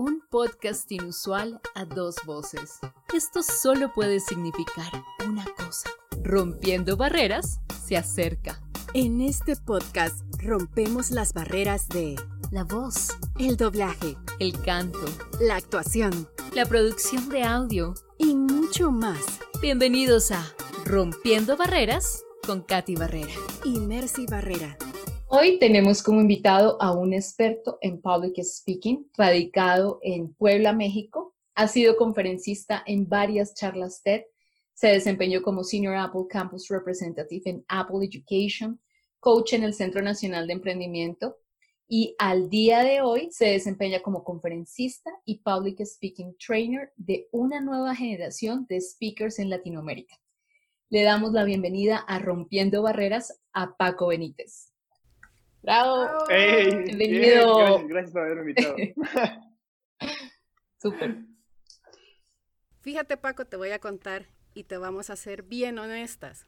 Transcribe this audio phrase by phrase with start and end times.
[0.00, 2.78] Un podcast inusual a dos voces.
[3.12, 4.92] Esto solo puede significar
[5.28, 5.90] una cosa.
[6.22, 8.62] Rompiendo barreras, se acerca.
[8.94, 12.14] En este podcast rompemos las barreras de
[12.52, 13.08] La voz,
[13.40, 15.04] el doblaje, el canto,
[15.40, 19.40] la actuación la producción de audio y mucho más.
[19.60, 20.44] Bienvenidos a
[20.84, 23.34] Rompiendo Barreras con Katy Barrera
[23.64, 24.76] y Mercy Barrera.
[25.30, 31.34] Hoy tenemos como invitado a un experto en public speaking, radicado en Puebla, México.
[31.54, 34.22] Ha sido conferencista en varias charlas TED.
[34.72, 38.80] Se desempeñó como Senior Apple Campus Representative en Apple Education,
[39.20, 41.36] coach en el Centro Nacional de Emprendimiento
[41.86, 47.60] y al día de hoy se desempeña como conferencista y public speaking trainer de una
[47.60, 50.16] nueva generación de speakers en Latinoamérica.
[50.88, 54.72] Le damos la bienvenida a Rompiendo Barreras a Paco Benítez.
[55.68, 56.08] ¡Bravo!
[56.30, 57.86] Bienvenido.
[57.86, 58.74] gracias, por haberme invitado.
[60.80, 61.18] Súper.
[62.80, 66.46] Fíjate, Paco, te voy a contar y te vamos a ser bien honestas.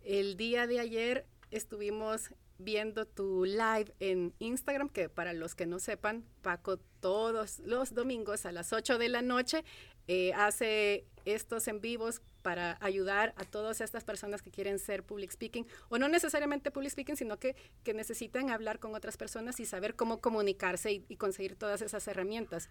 [0.00, 2.30] El día de ayer estuvimos
[2.64, 8.46] viendo tu live en Instagram, que para los que no sepan, Paco todos los domingos
[8.46, 9.64] a las 8 de la noche
[10.08, 15.30] eh, hace estos en vivos para ayudar a todas estas personas que quieren ser public
[15.30, 19.64] speaking, o no necesariamente public speaking, sino que, que necesitan hablar con otras personas y
[19.64, 22.68] saber cómo comunicarse y, conseguir todas esas herramientas.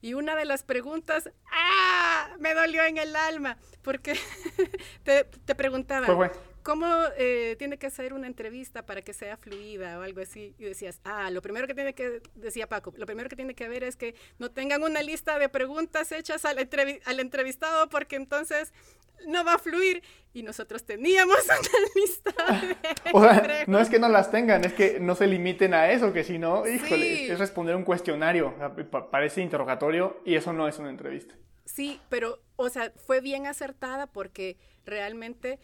[0.00, 2.36] Y una de las preguntas, ¡ah!
[2.38, 4.14] Me dolió en el alma, porque
[5.02, 6.30] te, te preguntaba,
[6.62, 10.54] ¿cómo eh, tiene que ser una entrevista para que sea fluida o algo así?
[10.58, 13.68] Y decías, ah, lo primero que tiene que, decía Paco, lo primero que tiene que
[13.68, 16.58] ver es que no tengan una lista de preguntas hechas al,
[17.04, 18.72] al entrevistado porque entonces
[19.26, 20.02] no va a fluir.
[20.32, 22.32] Y nosotros teníamos una lista.
[23.12, 26.12] o sea, no es que no las tengan, es que no se limiten a eso,
[26.12, 28.54] que si no, híjole, es responder un cuestionario,
[29.10, 31.34] parece interrogatorio y eso no es una entrevista.
[31.64, 35.58] Sí, pero, o sea, fue bien acertada porque realmente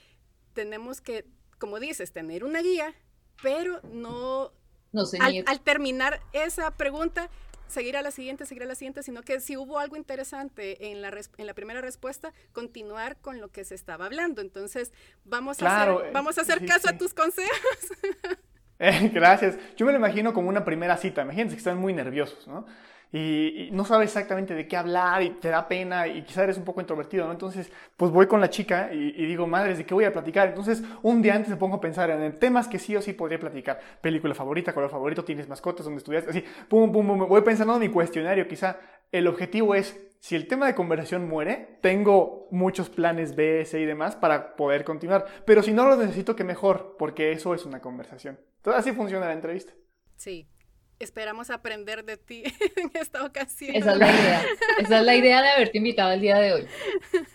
[0.56, 1.26] tenemos que,
[1.58, 2.94] como dices, tener una guía,
[3.42, 4.52] pero no,
[4.90, 7.28] no al, al, terminar esa pregunta,
[7.68, 11.02] seguir a la siguiente, seguir a la siguiente, sino que si hubo algo interesante en
[11.02, 14.40] la, en la primera respuesta, continuar con lo que se estaba hablando.
[14.40, 14.92] Entonces,
[15.24, 17.78] vamos a hacer, vamos a hacer caso a tus consejos.
[18.78, 19.56] Eh, gracias.
[19.78, 21.22] Yo me lo imagino como una primera cita.
[21.22, 22.66] Imagínense que están muy nerviosos, ¿no?
[23.12, 26.64] Y, no sabes exactamente de qué hablar y te da pena y quizás eres un
[26.64, 27.32] poco introvertido, ¿no?
[27.32, 30.48] Entonces, pues voy con la chica y, digo, madres, ¿de qué voy a platicar?
[30.48, 33.38] Entonces, un día antes me pongo a pensar en temas que sí o sí podría
[33.38, 33.80] platicar.
[34.00, 37.80] Película favorita, color favorito, tienes mascotas, donde estudias, así, pum, pum, pum, voy pensando en
[37.80, 38.78] mi cuestionario, quizá
[39.12, 43.84] el objetivo es, si el tema de conversación muere, tengo muchos planes B, C y
[43.84, 47.80] demás para poder continuar, pero si no lo necesito, que mejor, porque eso es una
[47.80, 48.38] conversación.
[48.56, 49.72] Entonces, así funciona la entrevista.
[50.16, 50.48] Sí,
[50.98, 52.42] esperamos aprender de ti
[52.76, 53.76] en esta ocasión.
[53.76, 54.44] Esa es la idea.
[54.78, 56.66] Esa es la idea de haberte invitado el día de hoy.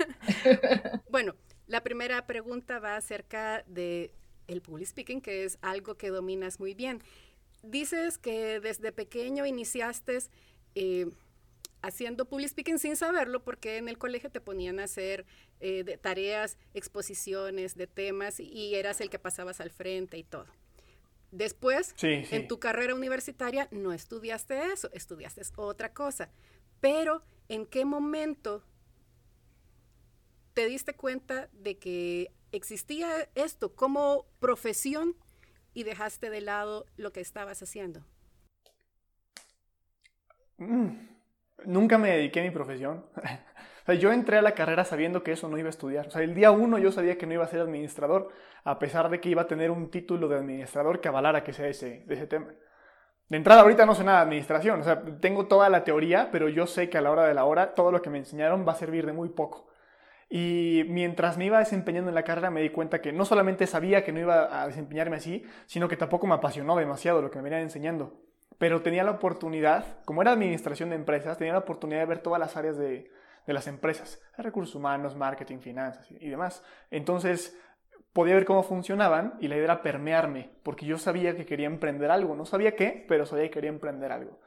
[1.09, 1.35] bueno,
[1.67, 4.13] la primera pregunta va acerca de
[4.47, 7.01] el public speaking, que es algo que dominas muy bien.
[7.63, 10.19] Dices que desde pequeño iniciaste
[10.75, 11.07] eh,
[11.81, 15.25] haciendo public speaking sin saberlo, porque en el colegio te ponían a hacer
[15.59, 20.47] eh, tareas, exposiciones de temas y eras el que pasabas al frente y todo.
[21.31, 26.29] Después, en tu carrera universitaria, no estudiaste eso, estudiaste otra cosa.
[26.81, 28.63] Pero, ¿en qué momento
[30.53, 35.15] te diste cuenta de que existía esto como profesión
[35.73, 38.05] y dejaste de lado lo que estabas haciendo?
[40.57, 40.89] Mm,
[41.65, 43.05] nunca me dediqué a mi profesión.
[43.93, 46.07] Yo entré a la carrera sabiendo que eso no iba a estudiar.
[46.07, 48.29] O sea, el día uno yo sabía que no iba a ser administrador,
[48.63, 51.67] a pesar de que iba a tener un título de administrador que avalara que sea
[51.67, 52.47] ese, ese tema.
[53.29, 54.81] De entrada, ahorita no sé nada de administración.
[54.81, 57.45] O sea, tengo toda la teoría, pero yo sé que a la hora de la
[57.45, 59.67] hora todo lo que me enseñaron va a servir de muy poco.
[60.29, 64.03] Y mientras me iba desempeñando en la carrera me di cuenta que no solamente sabía
[64.03, 67.43] que no iba a desempeñarme así, sino que tampoco me apasionó demasiado lo que me
[67.43, 68.19] venían enseñando.
[68.57, 72.39] Pero tenía la oportunidad, como era administración de empresas, tenía la oportunidad de ver todas
[72.39, 73.11] las áreas de,
[73.45, 76.63] de las empresas, recursos humanos, marketing, finanzas y demás.
[76.89, 77.57] Entonces,
[78.13, 82.11] podía ver cómo funcionaban y la idea era permearme, porque yo sabía que quería emprender
[82.11, 84.39] algo, no sabía qué, pero sabía que quería emprender algo.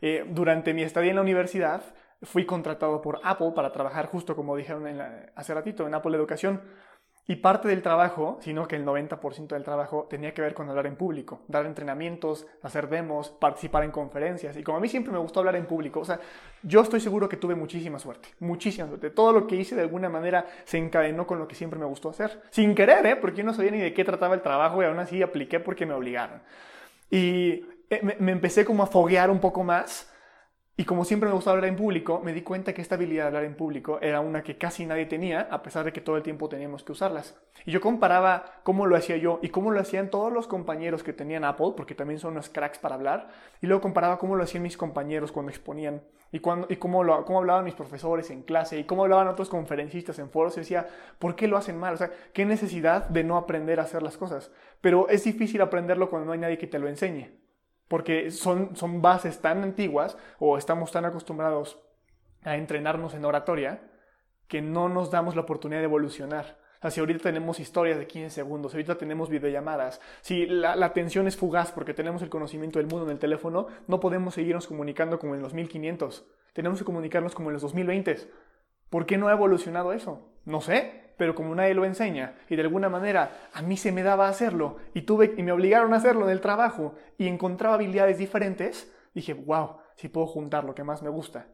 [0.00, 1.82] Eh, durante mi estadía en la universidad,
[2.22, 4.86] fui contratado por Apple para trabajar justo como dijeron
[5.34, 6.60] hace ratito en Apple Educación
[7.26, 10.86] y parte del trabajo, sino que el 90% del trabajo tenía que ver con hablar
[10.86, 14.56] en público, dar entrenamientos, hacer demos, participar en conferencias.
[14.56, 16.18] Y como a mí siempre me gustó hablar en público, o sea,
[16.62, 19.10] yo estoy seguro que tuve muchísima suerte, muchísima suerte.
[19.10, 22.10] Todo lo que hice de alguna manera se encadenó con lo que siempre me gustó
[22.10, 22.42] hacer.
[22.50, 23.16] Sin querer, ¿eh?
[23.16, 25.86] Porque yo no sabía ni de qué trataba el trabajo y aún así apliqué porque
[25.86, 26.42] me obligaron.
[27.10, 30.09] Y eh, me, me empecé como a foguear un poco más
[30.80, 33.26] Y como siempre me gustaba hablar en público, me di cuenta que esta habilidad de
[33.26, 36.22] hablar en público era una que casi nadie tenía, a pesar de que todo el
[36.22, 37.38] tiempo teníamos que usarlas.
[37.66, 41.12] Y yo comparaba cómo lo hacía yo y cómo lo hacían todos los compañeros que
[41.12, 43.28] tenían Apple, porque también son unos cracks para hablar,
[43.60, 46.00] y luego comparaba cómo lo hacían mis compañeros cuando exponían,
[46.32, 46.66] y, cómo,
[47.26, 50.88] cómo hablaban mis profesores en clase, y cómo hablaban otros conferencistas en foros, y decía,
[51.18, 51.92] ¿por qué lo hacen mal?
[51.92, 54.50] O sea, ¿qué necesidad de no aprender a hacer las cosas?
[54.80, 57.39] Pero es difícil aprenderlo cuando no hay nadie que te lo enseñe
[57.90, 58.72] porque son,
[59.02, 61.80] bases tan antiguas o estamos tan acostumbrados
[62.44, 63.82] a entrenarnos en oratoria
[64.46, 66.56] que no nos damos la oportunidad de evolucionar.
[66.78, 70.86] O sea, si ahorita tenemos historias de 15 segundos, ahorita tenemos videollamadas, si la, la,
[70.86, 74.68] atención es fugaz porque tenemos el conocimiento del mundo en el teléfono, no podemos seguirnos
[74.68, 76.24] comunicando como en los 1500.
[76.52, 78.18] Tenemos que comunicarnos como en los 2020.
[78.88, 80.30] ¿Por qué no ha evolucionado eso?
[80.44, 84.02] No sé, pero como nadie lo enseña y de alguna manera a mí se me
[84.02, 88.16] daba hacerlo y tuve y me obligaron a hacerlo en el trabajo y encontraba habilidades
[88.16, 91.46] diferentes, dije, wow, si puedo juntar lo que más me gusta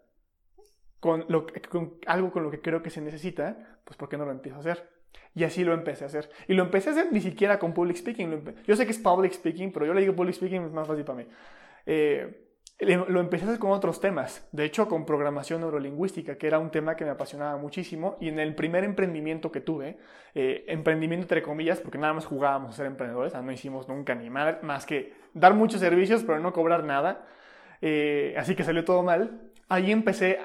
[1.00, 4.24] con, lo, con algo con lo que creo que se necesita, pues ¿por qué no
[4.24, 4.88] lo empiezo a hacer?
[5.34, 6.30] Y así lo empecé a hacer.
[6.46, 8.44] Y lo empecé a hacer ni siquiera con public speaking.
[8.69, 11.04] Yo sé que es public speaking, pero yo le digo public speaking es más fácil
[11.04, 11.26] para mí.
[11.86, 12.45] Eh,
[12.78, 16.70] lo empecé a hacer con otros temas, de hecho con programación neurolingüística, que era un
[16.70, 19.99] tema que me apasionaba muchísimo, y en el primer emprendimiento que tuve,
[20.34, 24.28] eh, emprendimiento entre comillas, porque nada más jugábamos a ser emprendedores, no hicimos nunca ni
[24.28, 27.26] más, más que dar muchos servicios, pero no cobrar nada,
[27.81, 30.38] eh, así que salió todo mal, ahí empecé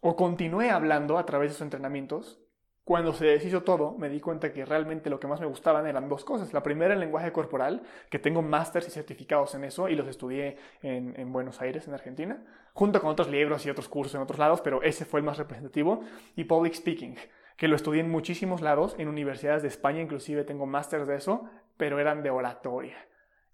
[0.00, 2.41] o continué hablando a través de esos entrenamientos
[2.84, 6.08] cuando se deshizo todo, me di cuenta que realmente lo que más me gustaban eran
[6.08, 6.52] dos cosas.
[6.52, 10.56] La primera, el lenguaje corporal, que tengo másters y certificados en eso y los estudié
[10.82, 12.42] en, en, Buenos Aires, en Argentina,
[12.72, 15.38] junto con otros libros y otros cursos en otros lados, pero ese fue el más
[15.38, 16.00] representativo.
[16.34, 17.16] Y public speaking,
[17.56, 21.48] que lo estudié en muchísimos lados, en universidades de España, inclusive tengo másters de eso,
[21.76, 22.96] pero eran de oratoria.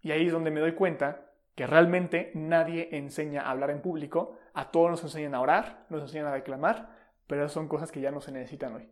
[0.01, 4.39] Y ahí es donde me doy cuenta que realmente nadie enseña a hablar en público,
[4.55, 6.97] a todos nos enseñan a orar, nos enseñan a declamar,
[7.27, 8.89] pero son cosas que ya no se necesitan hoy.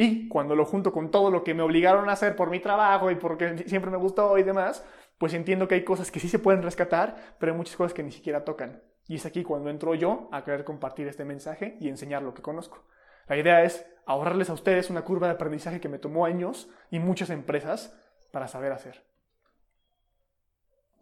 [0.00, 3.10] Y cuando lo junto con todo lo que me obligaron a hacer por mi trabajo
[3.10, 4.84] y porque siempre me gustó y demás,
[5.18, 8.04] pues entiendo que hay cosas que sí se pueden rescatar, pero hay muchas cosas que
[8.04, 8.80] ni siquiera tocan.
[9.08, 12.42] Y es aquí cuando entro yo a querer compartir este mensaje y enseñar lo que
[12.42, 12.84] conozco.
[13.26, 17.00] La idea es ahorrarles a ustedes una curva de aprendizaje que me tomó años y
[17.00, 17.92] muchas empresas
[18.30, 19.02] para saber hacer.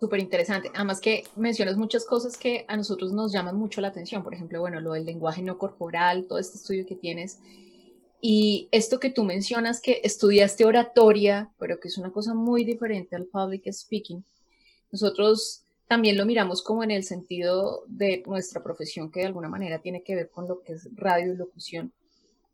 [0.00, 0.70] Súper interesante.
[0.74, 4.22] Además que mencionas muchas cosas que a nosotros nos llaman mucho la atención.
[4.22, 7.42] Por ejemplo, bueno, lo del lenguaje no corporal, todo este estudio que tienes
[8.20, 13.16] y esto que tú mencionas, que estudiaste oratoria, pero que es una cosa muy diferente
[13.16, 14.24] al public speaking,
[14.90, 19.80] nosotros también lo miramos como en el sentido de nuestra profesión, que de alguna manera
[19.80, 21.92] tiene que ver con lo que es radio y locución.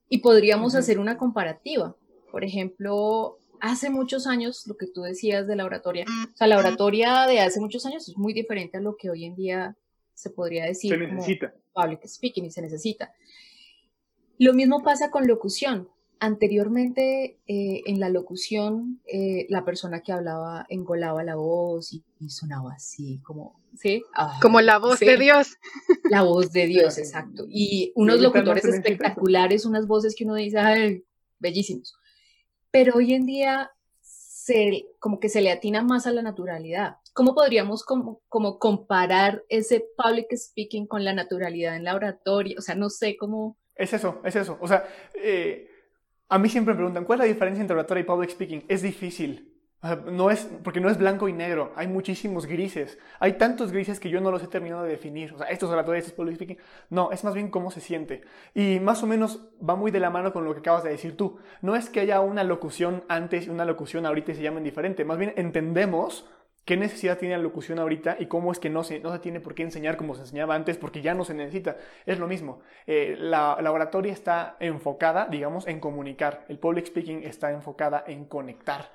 [0.08, 1.96] Y podríamos hacer una comparativa.
[2.30, 6.58] Por ejemplo, hace muchos años, lo que tú decías de la oratoria, o sea, la
[6.58, 9.76] oratoria de hace muchos años es muy diferente a lo que hoy en día
[10.12, 10.90] se podría decir.
[10.90, 11.52] Se necesita.
[11.72, 13.14] Como public speaking y se necesita.
[14.42, 15.88] Lo mismo pasa con locución.
[16.18, 22.72] Anteriormente, eh, en la locución, eh, la persona que hablaba engolaba la voz y, sonaba
[22.72, 24.02] así, como, ¿sí?
[24.16, 25.58] Ah, como la voz de Dios.
[26.10, 27.44] La voz de Dios, exacto.
[27.48, 31.04] Y unos locutores espectaculares, unas voces que uno dice, ay,
[31.38, 31.94] bellísimos.
[32.72, 36.96] Pero hoy en día, se, como que se le atina más a la naturalidad.
[37.12, 42.56] ¿Cómo podríamos como, como comparar ese public speaking con la naturalidad en la oratoria?
[42.58, 44.58] O sea, no sé cómo es eso, es eso.
[44.60, 45.68] O sea, eh,
[46.28, 48.64] a mí siempre me preguntan, ¿cuál es la diferencia entre oratoria y public speaking?
[48.68, 49.48] Es difícil.
[50.10, 52.98] no es, porque no es blanco y negro, hay muchísimos grises.
[53.18, 55.32] Hay tantos grises que yo no los he terminado de definir.
[55.34, 56.58] O sea, esto es oratoria, esto es public speaking.
[56.88, 58.22] No, es más bien cómo se siente.
[58.54, 61.16] Y más o menos va muy de la mano con lo que acabas de decir
[61.16, 61.38] tú.
[61.60, 65.04] No es que haya una locución antes y una locución ahorita y se llamen diferente.
[65.04, 66.30] Más bien entendemos
[66.64, 69.40] qué necesidad tiene la locución ahorita y cómo es que no se, no se tiene
[69.40, 71.76] por qué enseñar como se enseñaba antes porque ya no se necesita.
[72.06, 72.60] Es lo mismo.
[72.86, 76.44] Eh, la, la, oratoria está enfocada, digamos, en comunicar.
[76.48, 78.92] El public speaking está enfocada en conectar.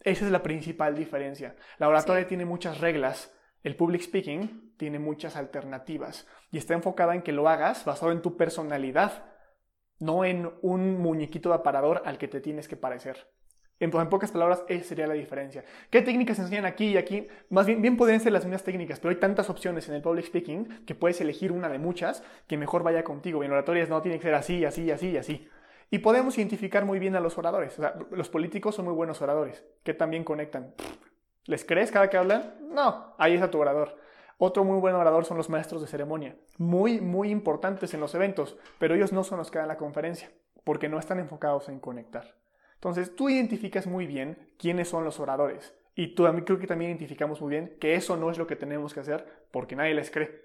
[0.00, 1.56] Esa es la principal diferencia.
[1.78, 3.34] La oratoria tiene muchas reglas.
[3.62, 8.22] El public speaking tiene muchas alternativas y está enfocada en que lo hagas basado en
[8.22, 9.24] tu personalidad,
[9.98, 13.28] no en un muñequito de aparador al que te tienes que parecer.
[13.80, 15.64] En, pocas palabras, esa sería la diferencia.
[15.90, 17.28] ¿Qué técnicas se enseñan aquí y aquí?
[17.48, 20.26] Más bien, bien pueden ser las mismas técnicas, pero hay tantas opciones en el public
[20.26, 23.44] speaking que puedes elegir una de muchas que mejor vaya contigo.
[23.44, 25.48] En oratorias no, tiene que ser así, así, así y así.
[25.90, 27.78] Y podemos identificar muy bien a los oradores.
[27.78, 30.74] O sea, los políticos son muy buenos oradores, que también conectan.
[31.46, 32.56] ¿Les crees cada que hablan?
[32.70, 33.96] No, ahí está tu orador.
[34.38, 38.56] Otro muy buen orador son los maestros de ceremonia, muy, muy importantes en los eventos,
[38.78, 40.30] pero ellos no son los que dan la conferencia,
[40.62, 42.34] porque no están enfocados en conectar.
[42.78, 45.74] Entonces, tú identificas muy bien quiénes son los oradores.
[45.96, 48.46] Y tú, a mí creo que también identificamos muy bien que eso no es lo
[48.46, 50.42] que tenemos que hacer porque nadie les cree.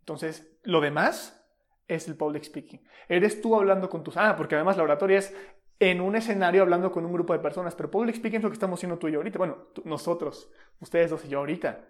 [0.00, 1.42] Entonces, lo demás
[1.88, 2.82] es el public speaking.
[3.08, 4.18] Eres tú hablando con tus...
[4.18, 5.34] Ah, porque además la oratoria es
[5.78, 8.54] en un escenario hablando con un grupo de personas, pero public speaking es lo que
[8.54, 9.38] estamos haciendo tú y yo ahorita.
[9.38, 11.80] Bueno, nosotros, ustedes dos y yo ahorita.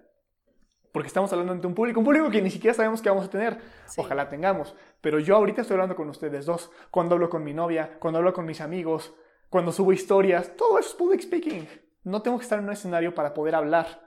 [0.93, 3.31] Porque estamos hablando ante un público, un público que ni siquiera sabemos que vamos a
[3.31, 3.59] tener.
[3.97, 4.77] Ojalá tengamos.
[5.01, 6.71] Pero yo ahorita estoy hablando con ustedes dos.
[6.91, 9.13] Cuando hablo con mi novia, cuando hablo con mis amigos,
[9.51, 11.69] cuando subo historias, todo eso es public speaking.
[12.05, 14.07] No tengo que estar en un escenario para poder hablar.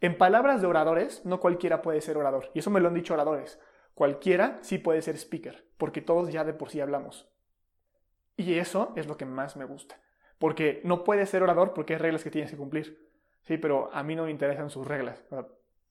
[0.00, 2.50] En palabras de oradores, no cualquiera puede ser orador.
[2.54, 3.58] Y eso me lo han dicho oradores.
[3.94, 7.28] Cualquiera sí puede ser speaker, porque todos ya de por sí hablamos.
[8.36, 10.00] Y eso es lo que más me gusta.
[10.38, 13.08] Porque no puedes ser orador porque hay reglas que tienes que cumplir.
[13.42, 15.24] Sí, pero a mí no me interesan sus reglas.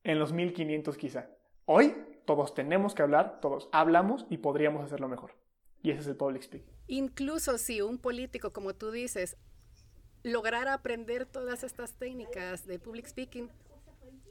[0.04, 1.30] En los 1500 quizá.
[1.66, 5.32] Hoy todos tenemos que hablar, todos hablamos y podríamos hacerlo mejor.
[5.82, 6.77] Y ese es el public speaking.
[6.88, 9.38] Incluso si un político, como tú dices,
[10.24, 13.50] lograra aprender todas estas técnicas de public speaking,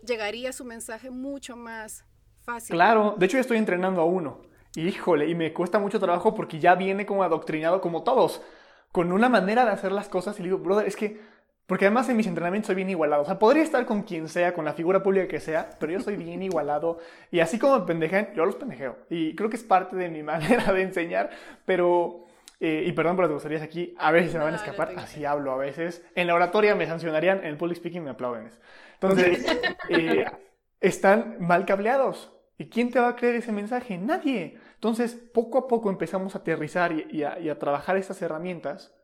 [0.06, 2.04] llegaría su mensaje mucho más
[2.42, 2.74] fácil.
[2.74, 4.42] Claro, de hecho yo estoy entrenando a uno.
[4.74, 8.42] Híjole, y me cuesta mucho trabajo porque ya viene como adoctrinado como todos,
[8.92, 11.18] con una manera de hacer las cosas y le digo, brother, es que,
[11.66, 14.52] porque además en mis entrenamientos soy bien igualado, o sea, podría estar con quien sea,
[14.52, 16.98] con la figura pública que sea, pero yo soy bien igualado
[17.30, 18.98] y así como me yo los pendejeo.
[19.08, 21.30] Y creo que es parte de mi manera de enseñar,
[21.64, 22.25] pero...
[22.58, 25.24] Eh, y perdón por las groserías aquí, a veces se me van a escapar, así
[25.24, 26.04] hablo a veces.
[26.14, 28.50] En la oratoria me sancionarían, en el public speaking me aplauden.
[28.94, 29.44] Entonces,
[29.90, 30.24] eh,
[30.80, 32.32] están mal cableados.
[32.58, 33.98] ¿Y quién te va a creer ese mensaje?
[33.98, 34.58] Nadie.
[34.74, 38.94] Entonces, poco a poco empezamos a aterrizar y, a, trabajar estas herramientas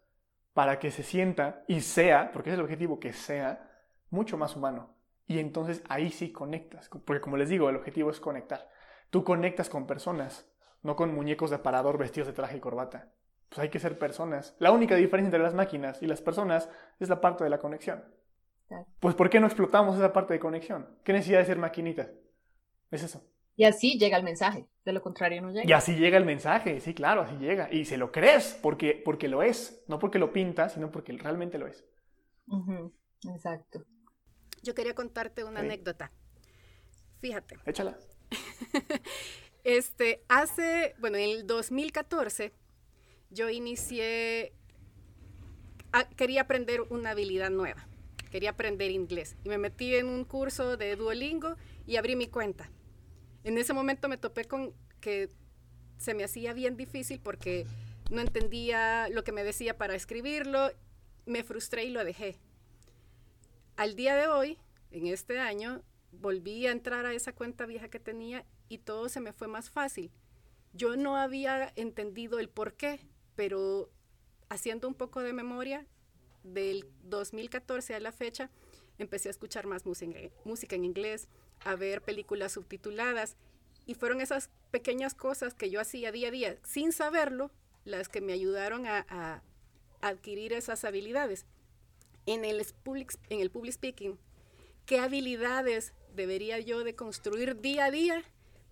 [0.55, 3.71] para que se sienta y sea, porque es el objetivo, que sea
[4.11, 4.95] mucho más humano.
[5.27, 8.69] Y entonces ahí sí conectas, porque como les digo, el objetivo es conectar.
[9.11, 10.51] Tú conectas con personas,
[10.83, 13.13] no con muñecos de aparador vestidos de traje y corbata.
[13.53, 14.57] Pues hay que ser personas.
[14.61, 18.03] La única diferencia entre las máquinas y las personas es la parte de la conexión.
[18.99, 20.89] Pues ¿por qué no explotamos esa parte de conexión?
[21.05, 22.09] ¿Qué necesidad de ser maquinitas?
[22.91, 23.23] Es eso.
[23.55, 25.69] Y así llega el mensaje, de lo contrario no llega.
[25.69, 27.69] Y así llega el mensaje, sí, claro, así llega.
[27.71, 31.59] Y se lo crees porque, porque lo es, no porque lo pinta, sino porque realmente
[31.59, 31.85] lo es.
[33.35, 33.85] Exacto.
[34.63, 36.11] Yo quería contarte una anécdota.
[37.21, 37.59] Fíjate.
[37.67, 37.99] Échala.
[39.65, 42.55] este, hace, bueno, en el 2014
[43.33, 44.53] yo inicié,
[46.17, 47.87] quería aprender una habilidad nueva,
[48.31, 49.37] quería aprender inglés.
[49.45, 52.71] Y me metí en un curso de Duolingo y abrí mi cuenta
[53.45, 55.29] en ese momento me topé con que
[55.99, 57.67] se me hacía bien difícil porque
[58.11, 60.71] no entendía lo que me decía para escribirlo,
[61.27, 62.39] me frustré y lo dejé.
[63.77, 64.59] Al día de hoy,
[64.91, 69.21] en este año, volví a entrar a esa cuenta vieja que tenía y todo se
[69.21, 70.11] me fue más fácil.
[70.73, 73.01] Yo no había entendido el por qué,
[73.35, 73.91] pero
[74.49, 75.87] haciendo un poco de memoria,
[76.43, 78.51] del 2014 a la fecha,
[78.99, 81.29] empecé a escuchar más música en inglés,
[81.65, 83.37] a ver películas subtituladas.
[83.87, 87.51] Y fueron esas pequeñas cosas que yo hacía día a día sin saberlo
[87.85, 89.43] las que me ayudaron a,
[90.01, 91.47] adquirir esas habilidades.
[92.27, 94.19] En el, public, en el public speaking,
[94.85, 98.25] ¿qué habilidades debería yo de construir día a día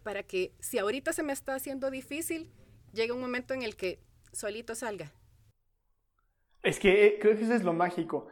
[0.03, 2.51] para que si ahorita se me está haciendo difícil,
[2.93, 4.01] llegue un momento en el que
[4.33, 5.13] solito salga?
[6.63, 8.29] Es que eh, creo que eso es lo mágico.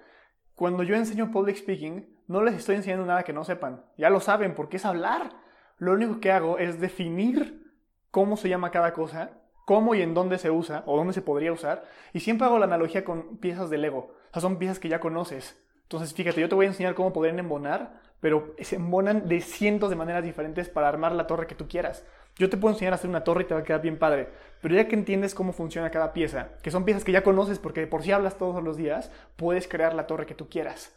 [0.54, 3.84] Cuando yo enseño public speaking, no les estoy enseñando nada que no sepan.
[3.96, 5.32] Ya lo saben, porque es hablar.
[5.78, 7.72] Lo único que hago es definir
[8.10, 9.30] cómo se llama cada cosa,
[9.64, 11.84] cómo y en dónde se usa o dónde se podría usar.
[12.12, 14.14] Y siempre hago la analogía con piezas de Lego.
[14.30, 15.56] O sea, son piezas que ya conoces.
[15.82, 19.88] Entonces, fíjate, yo te voy a enseñar cómo poder embonar, pero se embonan de cientos
[19.88, 22.04] de maneras diferentes para armar la torre que tú quieras.
[22.38, 24.28] Yo te puedo enseñar a hacer una torre y te va a quedar bien padre,
[24.62, 27.86] pero ya que entiendes cómo funciona cada pieza, que son piezas que ya conoces porque
[27.86, 30.94] por si hablas todos los días, puedes crear la torre que tú quieras.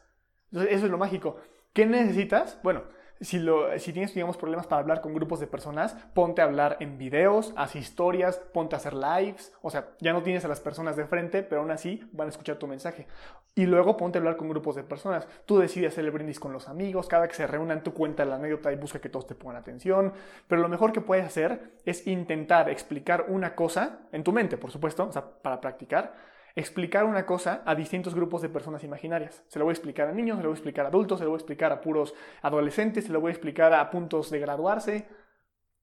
[0.52, 1.38] Entonces, eso es lo mágico.
[1.74, 2.60] ¿Qué necesitas?
[2.62, 2.84] Bueno,
[3.22, 7.54] si, tienes, digamos, problemas para hablar con grupos de personas, ponte a hablar en videos,
[7.56, 9.54] haz historias, ponte a hacer lives.
[9.62, 12.32] O sea, ya no tienes a las personas de frente, pero aún así van a
[12.32, 13.06] escuchar tu mensaje.
[13.54, 15.28] Y luego ponte a hablar con grupos de personas.
[15.46, 18.36] Tú decides hacer el brindis con los amigos, cada que se reúnan, tú cuenta la
[18.36, 20.14] anécdota y busca que todos te pongan atención.
[20.48, 24.72] Pero lo mejor que puedes hacer es intentar explicar una cosa, en tu mente, por
[24.72, 25.10] supuesto,
[25.44, 29.44] para practicar, explicar una cosa a distintos grupos de personas imaginarias.
[29.48, 31.26] Se lo voy a explicar a niños, se lo voy a explicar a adultos, se
[31.26, 34.40] lo voy a explicar a puros adolescentes, se lo voy a explicar a puntos de
[34.40, 35.08] graduarse.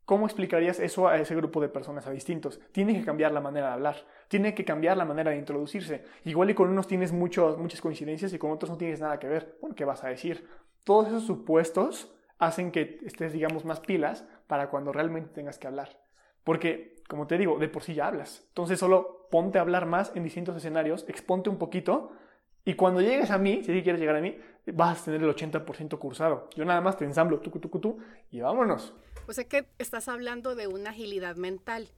[0.05, 2.61] ¿Cómo explicarías eso a ese grupo de personas, a distintos?
[2.73, 3.97] Tiene que cambiar la manera de hablar,
[4.29, 6.03] tiene que cambiar la manera de introducirse.
[6.25, 9.29] Igual y con unos tienes muchos, muchas coincidencias y con otros no tienes nada que
[9.29, 9.59] ver.
[9.61, 10.49] Bueno, ¿qué vas a decir?
[10.85, 16.01] Todos esos supuestos hacen que estés, digamos, más pilas para cuando realmente tengas que hablar.
[16.43, 18.45] Porque como te digo, de por sí ya hablas.
[18.49, 22.13] Entonces solo ponte a hablar más en distintos escenarios, exponte un poquito
[22.69, 25.99] y cuando llegues a mí, si quieres llegar a mí, vas a tener el 80%
[25.99, 26.51] cursado.
[26.55, 27.99] Yo nada más te ensamblo tú, tú, tú,
[28.31, 28.95] y vámonos.
[29.27, 31.89] O sea que estás hablando de una agilidad mental.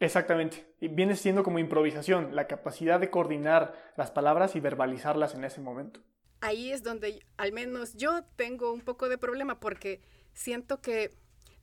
[0.00, 0.66] Exactamente.
[0.80, 5.60] Y viene siendo como improvisación, la capacidad de coordinar las palabras y verbalizarlas en ese
[5.60, 6.00] momento.
[6.40, 10.00] Ahí es donde al menos yo tengo un poco de problema porque
[10.32, 11.12] siento que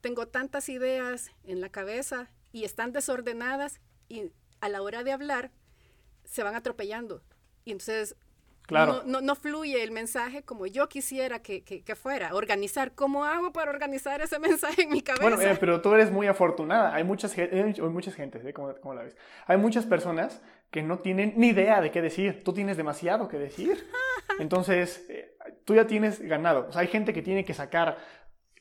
[0.01, 5.51] tengo tantas ideas en la cabeza y están desordenadas y a la hora de hablar
[6.23, 7.21] se van atropellando.
[7.63, 8.15] Y entonces
[8.65, 9.03] Claro.
[9.05, 12.33] No, no, fluye el mensaje como yo quisiera que, que, fuera.
[12.33, 15.23] Organizar, ¿cómo hago para organizar ese mensaje en mi cabeza?
[15.23, 16.93] Bueno, eh, pero tú eres muy afortunada.
[16.93, 18.53] Hay muchas, hay muchas gentes, ¿eh?
[18.53, 19.15] ¿Cómo, la ves?
[19.45, 22.43] Hay muchas personas que no tienen ni idea de qué decir.
[22.43, 23.87] Tú tienes demasiado que decir.
[24.39, 26.67] Entonces, eh, tú ya tienes ganado.
[26.67, 27.97] O sea, hay gente que tiene que sacar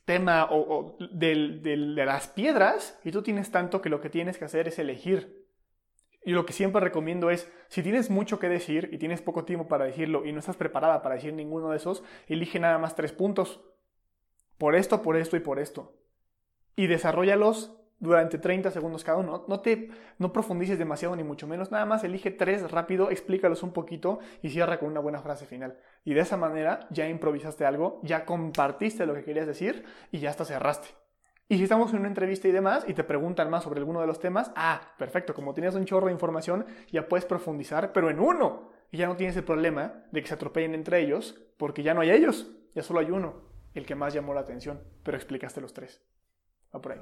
[0.04, 4.68] tema o, de las piedras y tú tienes tanto que lo que tienes que hacer
[4.68, 5.44] es elegir
[6.25, 9.68] y lo que siempre recomiendo es, si tienes mucho que decir y tienes poco tiempo
[9.68, 13.12] para decirlo y no estás preparada para decir ninguno de esos, elige nada más tres
[13.12, 13.61] puntos.
[14.56, 15.99] Por esto, por esto y por esto.
[16.76, 19.45] Y desarrollalos durante 30 segundos cada uno.
[19.49, 23.73] No te no profundices demasiado ni mucho menos, nada más elige tres rápido, explícalos un
[23.73, 25.79] poquito y cierra con una buena frase final.
[26.05, 30.31] Y de esa manera ya improvisaste algo, ya compartiste lo que querías decir y ya
[30.31, 30.89] hasta cerraste.
[31.47, 34.07] Y si estamos en una entrevista y demás y te preguntan más sobre alguno de
[34.07, 38.19] los temas, ah, perfecto, como tienes un chorro de información, ya puedes profundizar, pero en
[38.19, 38.71] uno.
[38.91, 42.01] Y ya no tienes el problema de que se atropellen entre ellos, porque ya no
[42.01, 43.43] hay ellos, ya solo hay uno,
[43.75, 46.01] el que más llamó la atención, pero explicaste los tres.
[46.75, 47.00] Va por ahí.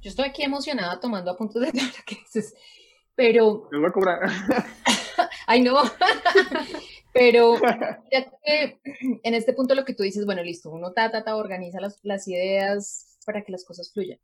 [0.00, 2.54] Yo estoy aquí emocionada tomando apuntes de lo que dices,
[3.14, 3.68] pero...
[3.70, 4.20] Me voy a cobrar.
[5.46, 5.80] Ay, no.
[7.12, 7.54] pero
[8.10, 12.00] en este punto lo que tú dices, bueno, listo, uno ta, ta, ta, organiza las,
[12.02, 14.18] las ideas para que las cosas fluyan.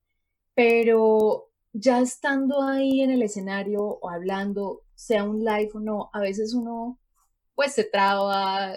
[0.54, 6.20] Pero ya estando ahí en el escenario o hablando, sea un live o no, a
[6.20, 6.98] veces uno
[7.54, 8.74] pues se traba.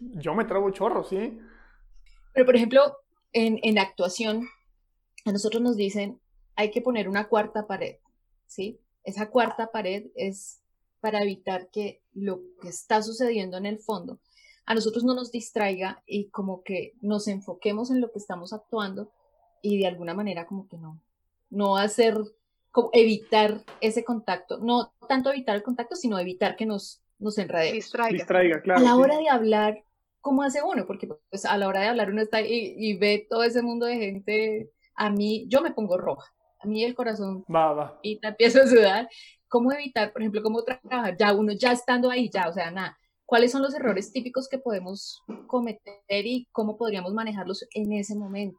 [0.00, 1.38] Yo me trabo chorro, sí.
[2.32, 2.98] Pero por ejemplo,
[3.32, 4.48] en, en actuación,
[5.24, 6.20] a nosotros nos dicen,
[6.56, 7.96] hay que poner una cuarta pared,
[8.46, 8.80] ¿sí?
[9.04, 10.60] Esa cuarta pared es
[11.00, 14.18] para evitar que lo que está sucediendo en el fondo
[14.64, 19.10] a nosotros no nos distraiga y como que nos enfoquemos en lo que estamos actuando
[19.60, 21.00] y de alguna manera como que no,
[21.50, 22.16] no hacer,
[22.70, 27.74] como evitar ese contacto, no tanto evitar el contacto, sino evitar que nos, nos enredemos.
[27.74, 28.12] Distraiga.
[28.12, 28.80] Distraiga, claro.
[28.80, 29.84] A la hora de hablar,
[30.20, 30.86] ¿cómo hace uno?
[30.86, 33.86] Porque pues a la hora de hablar uno está y, y ve todo ese mundo
[33.86, 37.98] de gente, a mí, yo me pongo roja, a mí el corazón va, va.
[38.02, 39.08] y te empiezo a sudar.
[39.48, 42.96] ¿Cómo evitar, por ejemplo, cómo trabajar ya uno ya estando ahí, ya, o sea, nada,
[43.32, 48.58] ¿Cuáles son los errores típicos que podemos cometer y cómo podríamos manejarlos en ese momento?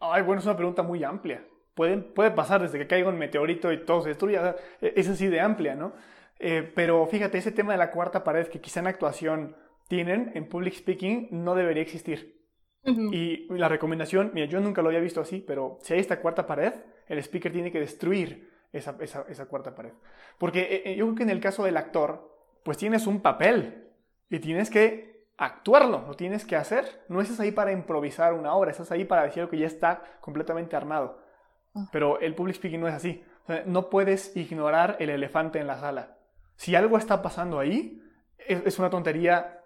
[0.00, 1.46] Ay, bueno, es una pregunta muy amplia.
[1.74, 4.56] Puede, puede pasar desde que caiga un meteorito y todo se destruya.
[4.80, 5.92] E, es así de amplia, ¿no?
[6.40, 10.48] Eh, pero fíjate, ese tema de la cuarta pared que quizá en actuación tienen, en
[10.48, 12.35] public speaking, no debería existir.
[12.86, 16.46] Y la recomendación, mira, yo nunca lo había visto así, pero si hay esta cuarta
[16.46, 16.72] pared,
[17.08, 19.92] el speaker tiene que destruir esa, esa, esa cuarta pared.
[20.38, 22.30] Porque eh, eh, yo creo que en el caso del actor,
[22.62, 23.88] pues tienes un papel
[24.30, 27.04] y tienes que actuarlo, lo tienes que hacer.
[27.08, 30.76] No estás ahí para improvisar una obra, estás ahí para decir que ya está completamente
[30.76, 31.20] armado.
[31.74, 31.88] Ah.
[31.92, 33.24] Pero el public speaking no es así.
[33.66, 36.16] no puedes ignorar el elefante en la sala.
[36.56, 38.02] Si algo está pasando ahí,
[38.38, 39.60] es, una tontería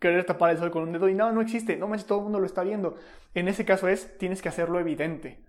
[0.00, 1.76] querer tapar el sol con un dedo y no, no existe.
[1.76, 2.96] No más todo el mundo lo está viendo.
[3.34, 5.44] En ese caso es, tienes que hacerlo evidente.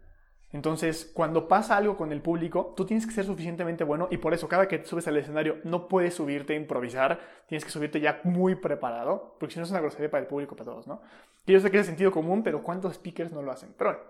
[0.53, 4.33] Entonces, cuando pasa algo con el público, tú tienes que ser suficientemente bueno y por
[4.33, 8.19] eso cada que subes al escenario no puedes subirte a improvisar, tienes que subirte ya
[8.25, 11.01] muy preparado, porque si no es una grosería para el público, para todos, ¿no?
[11.45, 13.73] Y yo sé que es sentido común, pero ¿cuántos speakers no lo hacen?
[13.77, 14.03] Pero bueno,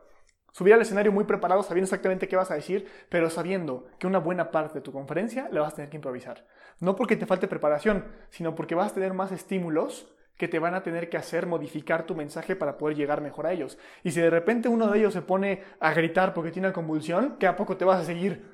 [0.52, 4.18] subir al escenario muy preparado, sabiendo exactamente qué vas a decir, pero sabiendo que una
[4.18, 6.48] buena parte de tu conferencia la vas a tener que improvisar.
[6.80, 10.74] No porque te falte preparación, sino porque vas a tener más estímulos que te van
[10.74, 13.78] a tener que hacer modificar tu mensaje para poder llegar mejor a ellos.
[14.04, 17.36] Y si de repente uno de ellos se pone a gritar porque tiene una convulsión,
[17.38, 18.52] ¿qué a poco te vas a seguir?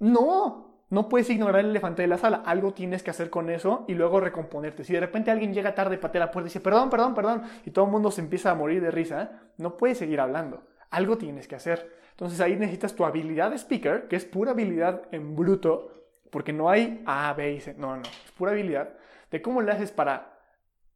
[0.00, 2.42] No, no puedes ignorar el elefante de la sala.
[2.44, 4.82] Algo tienes que hacer con eso y luego recomponerte.
[4.82, 7.70] Si de repente alguien llega tarde, patea la puerta y dice, perdón, perdón, perdón, y
[7.70, 10.64] todo el mundo se empieza a morir de risa, no puedes seguir hablando.
[10.90, 12.00] Algo tienes que hacer.
[12.10, 16.68] Entonces ahí necesitas tu habilidad de speaker, que es pura habilidad en bruto, porque no
[16.68, 17.74] hay A, B y C.
[17.78, 18.94] No, no, es pura habilidad
[19.30, 20.32] de cómo le haces para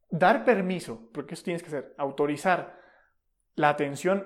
[0.09, 2.79] dar permiso, porque eso tienes que hacer, autorizar
[3.55, 4.25] la atención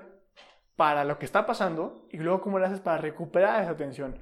[0.76, 4.18] para lo que está pasando y luego cómo lo haces para recuperar esa atención.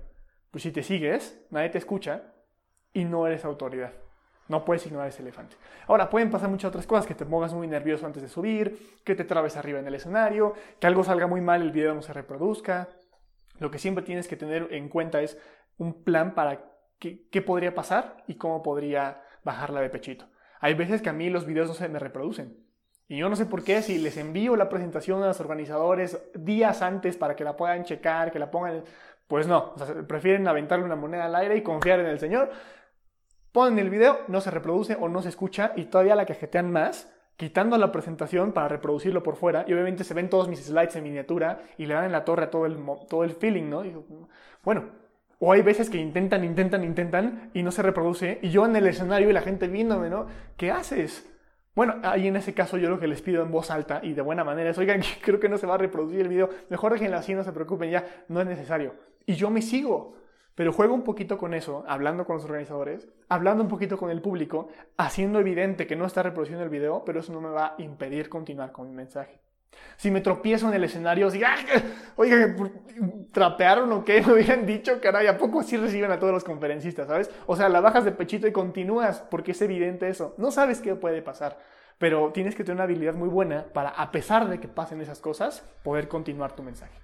[0.52, 2.34] Pues si te sigues, nadie te escucha
[2.94, 3.94] y no eres autoridad.
[4.48, 5.56] No puedes ignorar ese elefante.
[5.88, 9.14] Ahora, pueden pasar muchas otras cosas, que te pongas muy nervioso antes de subir, que
[9.14, 12.14] te trabes arriba en el escenario, que algo salga muy mal, el video no se
[12.14, 12.90] reproduzca.
[13.60, 15.38] Lo que siempre tienes que tener en cuenta es
[15.78, 16.66] un plan para
[16.98, 20.26] qué, qué podría pasar y cómo podría bajarla de pechito.
[20.60, 22.58] Hay veces que a mí los videos no se me reproducen.
[23.08, 26.84] Y yo no sé por qué, si les envío la presentación a los organizadores días
[26.84, 28.84] antes para que la puedan checar, que la pongan,
[29.28, 29.74] pues no,
[30.08, 32.52] prefieren aventarle una moneda al aire y confiar en el Señor.
[33.52, 37.12] Ponen el video, no se reproduce o no se escucha y todavía la cajetean más,
[37.36, 39.66] quitando la presentación para reproducirlo por fuera.
[39.68, 42.46] Y obviamente se ven todos mis slides en miniatura y le dan en la torre
[42.48, 43.84] todo el feeling, ¿no?
[44.64, 44.84] bueno,
[45.40, 48.88] o hay veces que intentan, intentan, intentan y no se reproduce y yo en el
[48.88, 50.28] escenario y la gente viéndome, ¿no?
[50.58, 51.26] ¿Qué haces?
[51.76, 54.22] Bueno, ahí en ese caso yo lo que les pido en voz alta y de
[54.22, 57.18] buena manera es, oigan, creo que no se va a reproducir el video, mejor déjenlo
[57.18, 58.96] así, no se preocupen, ya no es necesario.
[59.26, 60.16] Y yo me sigo,
[60.56, 64.22] pero juego un poquito con eso, hablando con los organizadores, hablando un poquito con el
[64.22, 67.82] público, haciendo evidente que no está reproduciendo el video, pero eso no me va a
[67.82, 69.40] impedir continuar con mi mensaje.
[69.98, 71.42] Si me tropiezo en el escenario, si,
[72.16, 72.56] oiga,
[73.32, 74.22] ¿trapearon o qué?
[74.26, 77.30] Me hubieran dicho, caray, ¿a poco así reciben a todos los conferencistas, sabes?
[77.48, 80.36] O sea, la bajas de pechito y continúas, porque es evidente eso.
[80.38, 81.58] No sabes qué puede pasar,
[81.98, 85.20] pero tienes que tener una habilidad muy buena para, a pesar de que pasen esas
[85.20, 86.98] cosas, poder continuar tu mensaje.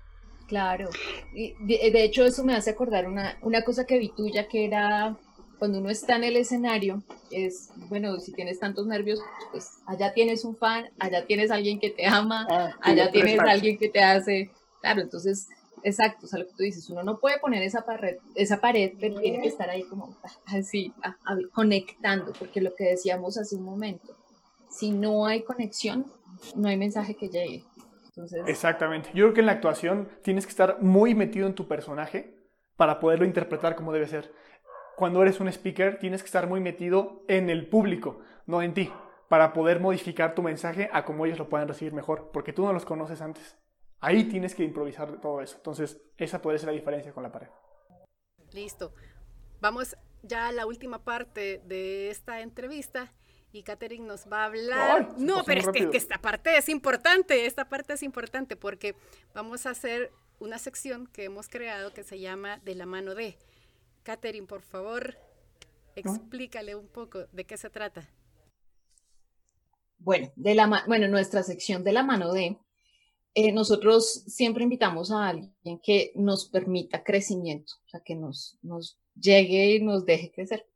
[0.47, 0.89] Claro,
[1.34, 5.17] de, hecho eso me hace acordar una, una cosa que vi tuya que era
[5.57, 9.19] cuando uno está en el escenario, es, bueno, si tienes tantos nervios,
[9.51, 13.77] pues allá tienes un fan, allá tienes alguien que te ama, ah, allá tienes alguien
[13.77, 15.47] que te hace, claro, entonces,
[15.83, 18.93] exacto, o sea, lo que tú dices, uno no puede poner esa pared, esa pared,
[18.99, 20.93] pero tiene que estar ahí como así,
[21.53, 24.15] conectando, porque lo que decíamos hace un momento,
[24.69, 26.05] si no hay conexión,
[26.55, 27.63] no hay mensaje que llegue.
[28.07, 28.43] Entonces...
[28.47, 29.09] Exactamente.
[29.13, 32.35] Yo creo que en la actuación tienes que estar muy metido en tu personaje
[32.75, 34.33] para poderlo interpretar como debe ser
[34.95, 38.91] cuando eres un speaker tienes que estar muy metido en el público, no en ti,
[39.27, 42.73] para poder modificar tu mensaje a como ellos lo puedan recibir mejor, porque tú no
[42.73, 43.58] los conoces antes.
[43.99, 45.55] Ahí tienes que improvisar todo eso.
[45.58, 47.47] Entonces, esa puede ser la diferencia con la pared.
[48.53, 48.93] Listo.
[49.62, 53.12] Vamos ya a la última parte de esta entrevista
[53.51, 55.10] y Katherine nos va a hablar.
[55.17, 58.95] no, pero es que, que, esta parte es importante, esta parte es importante porque
[59.34, 63.38] vamos a hacer una sección que hemos creado que se llama De la mano de.
[64.05, 65.17] Catherine, por favor,
[65.95, 68.07] explícale un poco de qué se trata.
[69.97, 72.55] Bueno, de la bueno, nuestra sección de la mano de,
[73.33, 78.99] eh, nosotros siempre invitamos a alguien que nos permita crecimiento, o sea, que nos, nos
[79.19, 80.67] llegue y nos deje crecer.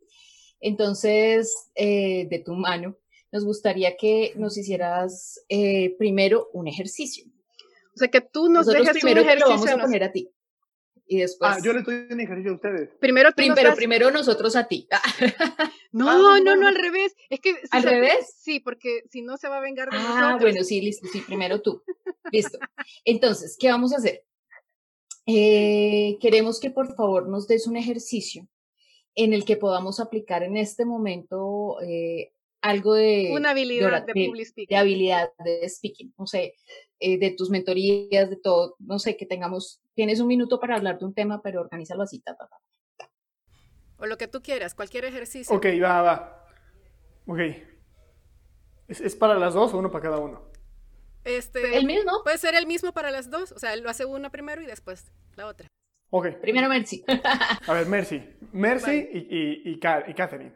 [0.59, 2.97] Entonces, eh, de tu mano,
[3.31, 7.25] nos gustaría que nos hicieras eh, primero un ejercicio.
[7.93, 9.55] O sea, que tú nos dejes primero un ejercicio.
[9.55, 10.31] Lo vamos a poner a ti
[11.09, 11.51] y después...
[11.51, 12.91] Ah, yo le estoy en ejercicio a ustedes.
[12.99, 14.87] Primero tú Pero primero nosotros a ti.
[15.91, 17.15] no, ah, no, no, al revés.
[17.31, 17.55] Es que...
[17.71, 18.35] ¿Al revés?
[18.37, 20.23] Sí, porque si no se va a vengar de ah, nosotros.
[20.23, 21.81] Ah, bueno, sí, listo, sí, primero tú.
[22.31, 22.59] listo.
[23.03, 24.23] Entonces, ¿qué vamos a hacer?
[25.25, 28.47] Eh, queremos que por favor nos des un ejercicio
[29.15, 33.31] en el que podamos aplicar en este momento eh, algo de...
[33.33, 36.13] Una habilidad de, de, de, habilidad de speaking.
[36.17, 36.55] No sé,
[36.99, 40.99] eh, de tus mentorías, de todo, no sé, que tengamos, tienes un minuto para hablar
[40.99, 42.49] de un tema, pero organízalo así, ta, ta,
[43.97, 45.55] O lo que tú quieras, cualquier ejercicio.
[45.55, 46.47] Ok, va, va.
[47.27, 47.39] Ok.
[48.87, 50.49] ¿Es, para las dos o uno para cada uno?
[51.23, 52.23] Este, ¿El mismo?
[52.23, 55.11] Puede ser el mismo para las dos, o sea, lo hace uno primero y después
[55.35, 55.67] la otra.
[56.09, 56.39] Ok.
[56.41, 57.03] Primero Mercy.
[57.67, 58.23] A ver, Mercy.
[58.51, 60.53] Mercy y, y, y Catherine.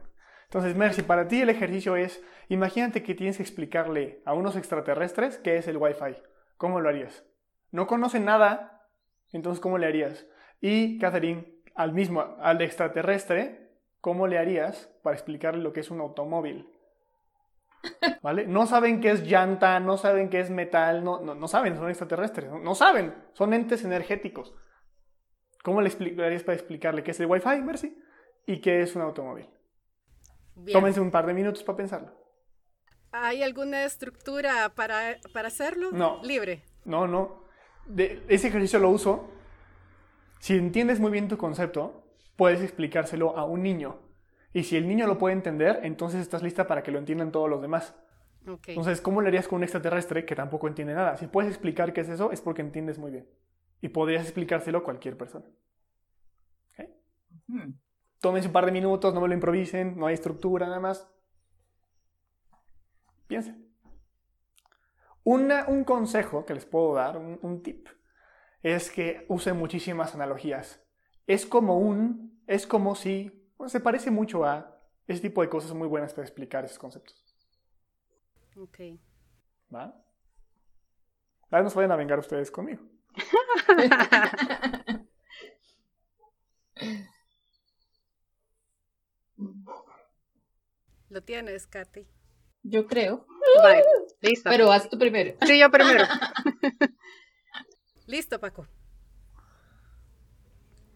[0.54, 5.40] Entonces, Mercy, para ti el ejercicio es, imagínate que tienes que explicarle a unos extraterrestres
[5.40, 6.16] qué es el Wi-Fi.
[6.58, 7.26] ¿Cómo lo harías?
[7.72, 8.88] No conocen nada,
[9.32, 10.28] entonces ¿cómo le harías?
[10.62, 16.02] Y, Catherine, al mismo, al extraterrestre, ¿cómo le harías para explicarle lo que es un
[16.02, 16.70] automóvil?
[18.22, 18.46] ¿Vale?
[18.46, 22.52] No saben qué es llanta, no saben qué es metal, no, no, saben, son extraterrestres,
[22.52, 24.54] no, no, saben, son entes energéticos.
[25.64, 28.00] ¿Cómo le explicarías para explicarle qué es el Wi-Fi, Mercy?
[28.46, 29.50] Y qué es un automóvil.
[30.72, 32.12] Tómense un par de minutos para pensarlo.
[33.12, 35.92] ¿Hay alguna estructura para, para hacerlo?
[35.92, 36.22] No.
[36.24, 36.64] Libre.
[36.86, 37.44] No, no.
[37.86, 39.30] De, ese ejercicio lo uso.
[40.40, 42.04] Si entiendes muy bien tu concepto,
[42.36, 44.00] puedes explicárselo a un niño.
[44.54, 47.50] Y si el niño lo puede entender, entonces estás lista para que lo entiendan todos
[47.50, 47.96] los demás.
[48.48, 48.76] Okay.
[48.76, 51.16] Entonces, ¿cómo le harías con un extraterrestre que tampoco entiende nada?
[51.18, 53.30] Si puedes explicar qué es eso, es porque entiendes muy bien.
[53.82, 55.46] Y podrías explicárselo a cualquier persona.
[56.72, 56.90] ¿Okay?
[58.24, 61.12] Tómense un par de minutos, no me lo improvisen, no hay estructura nada más.
[63.28, 63.70] Piensen.
[65.26, 67.90] un consejo que les puedo dar, un, tip,
[68.62, 70.82] es que usen muchísimas analogías.
[71.28, 75.90] Es como un, es como si, se parece mucho a ese tipo de cosas muy
[75.90, 77.22] buenas para explicar esos conceptos.
[78.56, 78.80] Ok.
[79.74, 80.02] ¿Va?
[81.52, 82.84] A ver, no se vayan a vengar ustedes conmigo.
[91.14, 92.08] Lo tienes, Katy.
[92.64, 93.28] Yo creo.
[93.62, 93.84] Vale,
[94.20, 94.50] listo.
[94.50, 95.38] Pero haz tú primero.
[95.46, 96.06] Sí, yo primero.
[98.08, 98.68] listo, Paco.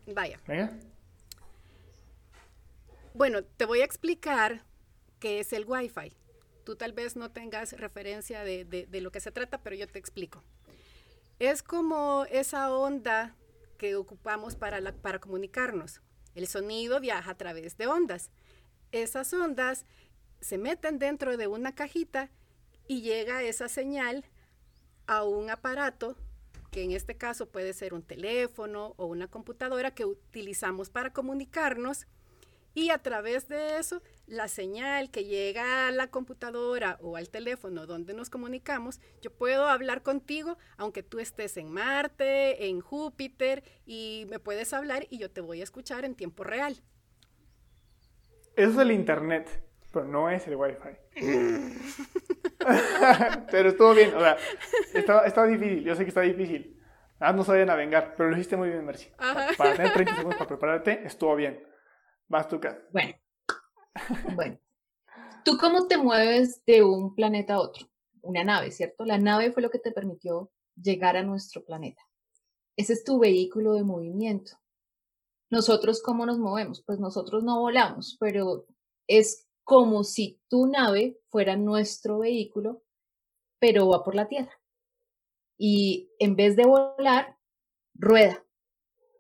[0.08, 0.40] Vaya.
[0.48, 0.76] Venga.
[3.14, 4.64] Bueno, te voy a explicar
[5.20, 6.18] qué es el Wi-Fi.
[6.64, 9.88] Tú tal vez no tengas referencia de, de, de lo que se trata, pero yo
[9.88, 10.44] te explico.
[11.38, 13.36] Es como esa onda
[13.78, 16.02] que ocupamos para, la, para comunicarnos.
[16.34, 18.32] El sonido viaja a través de ondas.
[18.92, 19.86] Esas ondas
[20.42, 22.30] se meten dentro de una cajita
[22.88, 24.26] y llega esa señal
[25.06, 26.18] a un aparato
[26.72, 32.08] que en este caso puede ser un teléfono o una computadora que utilizamos para comunicarnos
[32.74, 37.88] y a través de eso la señal que llega a la computadora o al teléfono
[37.88, 44.28] donde nos comunicamos, yo puedo hablar contigo aunque tú estés en Marte, en Júpiter y
[44.30, 46.84] me puedes hablar y yo te voy a escuchar en tiempo real.
[48.56, 50.90] Eso es el internet, pero no es el wifi.
[53.52, 54.38] pero estuvo bien, o sea,
[54.94, 56.74] estaba, estaba, difícil, yo sé que está difícil.
[57.20, 59.10] Ah, no sabían a vengar, pero lo hiciste muy bien, Mercy.
[59.18, 61.64] Para, para tener 30 segundos para prepararte, estuvo bien.
[62.28, 62.80] Vas tú, Kat.
[62.92, 63.14] Bueno.
[64.36, 64.60] Bueno.
[65.44, 67.88] ¿Tú cómo te mueves de un planeta a otro?
[68.22, 69.06] Una nave, ¿cierto?
[69.06, 72.04] La nave fue lo que te permitió llegar a nuestro planeta.
[72.76, 74.52] Ese es tu vehículo de movimiento.
[75.50, 76.84] Nosotros, ¿cómo nos movemos?
[76.84, 78.68] Pues nosotros no volamos, pero
[79.08, 82.86] es como si tu nave fuera nuestro vehículo,
[83.60, 84.62] pero va por la Tierra.
[85.58, 87.38] Y en vez de volar,
[87.94, 88.46] rueda.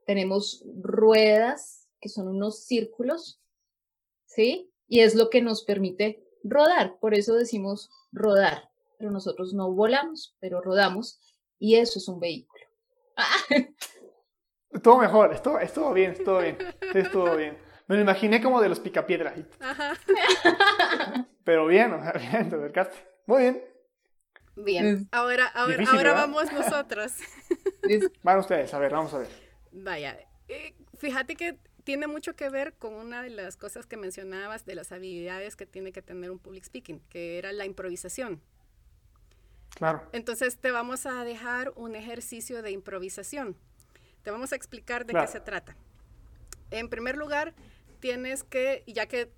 [0.05, 3.41] Tenemos ruedas que son unos círculos,
[4.25, 4.71] ¿sí?
[4.87, 10.37] Y es lo que nos permite rodar, por eso decimos rodar, pero nosotros no volamos,
[10.39, 11.19] pero rodamos
[11.59, 12.63] y eso es un vehículo.
[14.71, 16.57] Estuvo mejor, estuvo, estuvo bien, estuvo bien,
[16.93, 17.66] estuvo bien.
[17.87, 19.33] Me lo imaginé como de los picapiedras.
[21.43, 22.97] Pero bien, o sea, bien, te acercaste.
[23.25, 23.63] Muy bien.
[24.57, 27.13] Bien, ahora, ahora, Difícil, ahora vamos nosotros.
[28.23, 29.27] Van ustedes, a ver, vamos a ver.
[29.71, 34.65] Vaya, eh, fíjate que tiene mucho que ver con una de las cosas que mencionabas
[34.65, 38.41] de las habilidades que tiene que tener un public speaking, que era la improvisación.
[39.69, 40.09] Claro.
[40.11, 43.55] Entonces te vamos a dejar un ejercicio de improvisación.
[44.23, 45.27] Te vamos a explicar de claro.
[45.27, 45.77] qué se trata.
[46.71, 47.53] En primer lugar,
[47.99, 49.31] tienes que, ya que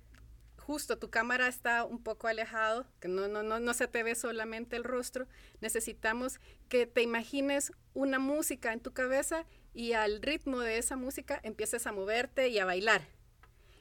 [0.70, 4.14] justo tu cámara está un poco alejado, que no, no, no, no se te ve
[4.14, 5.26] solamente el rostro,
[5.60, 11.40] necesitamos que te imagines una música en tu cabeza y al ritmo de esa música
[11.42, 13.02] empieces a moverte y a bailar.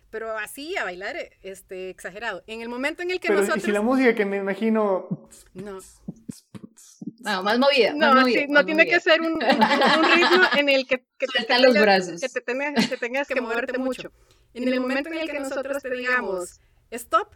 [0.10, 2.44] Pero así, a bailar, este, exagerado.
[2.48, 3.64] En el momento en el que Pero, nosotros...
[3.64, 5.30] ¿y si la música que me imagino...
[5.54, 5.78] No.
[7.20, 7.94] No, más movida.
[7.94, 8.98] No, más movida, sí, no tiene movida.
[8.98, 12.22] que ser un, un, ritmo en el que, que te tengas, los brazos.
[12.22, 14.12] Que te tengas, que, tengas que moverte mucho.
[14.54, 16.60] En el momento en el que nosotros te digamos,
[16.92, 17.34] stop,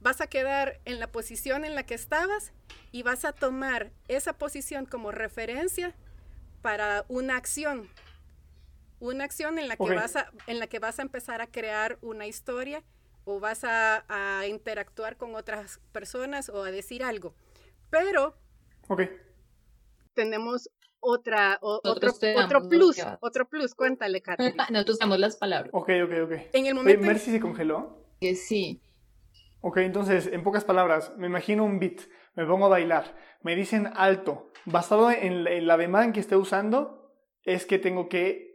[0.00, 2.52] vas a quedar en la posición en la que estabas
[2.92, 5.94] y vas a tomar esa posición como referencia
[6.62, 7.88] para una acción.
[9.00, 9.96] Una acción en la que, okay.
[9.96, 12.82] vas, a, en la que vas a empezar a crear una historia
[13.24, 17.34] o vas a, a interactuar con otras personas o a decir algo.
[17.90, 18.36] Pero
[18.88, 19.10] okay.
[20.14, 20.68] tenemos
[21.00, 24.42] otra, o, otro, otro plus, otro plus, cuéntale, Katy.
[24.70, 25.70] Nosotros damos las palabras.
[25.72, 26.32] Ok, ok, ok.
[26.52, 27.00] En el momento...
[27.00, 28.04] Oye, ¿Mercy se congeló?
[28.20, 28.82] Que sí.
[29.60, 32.00] Ok, entonces, en pocas palabras, me imagino un beat,
[32.34, 37.12] me pongo a bailar, me dicen alto, basado en, en la demanda que esté usando,
[37.42, 38.48] es que tengo que